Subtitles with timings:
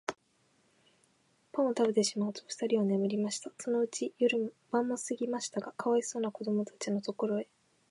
[1.51, 3.51] パンをたべてしまうと、ふたりは眠りました。
[3.59, 7.47] そのうちに晩もすぎましたが、かわいそうなこどもたちのところへ、